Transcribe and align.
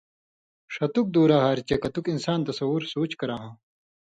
ݜَتُک 0.73 1.07
دورہ 1.13 1.37
ہاریۡ 1.43 1.65
چے 1.67 1.75
کَتُک 1.83 2.05
انسان 2.13 2.39
تصور/سُوچ 2.47 3.11
کراہاں، 3.19 3.53